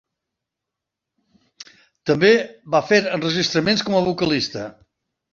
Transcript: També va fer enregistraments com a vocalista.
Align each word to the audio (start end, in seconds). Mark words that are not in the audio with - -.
També 2.09 2.31
va 2.75 2.81
fer 2.93 2.99
enregistraments 3.17 3.85
com 3.91 3.99
a 3.99 4.03
vocalista. 4.07 4.65